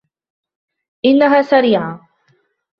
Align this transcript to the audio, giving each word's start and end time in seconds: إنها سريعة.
إنها 1.05 1.41
سريعة. 1.41 2.07